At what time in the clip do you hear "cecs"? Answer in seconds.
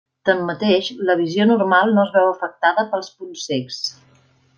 3.51-3.83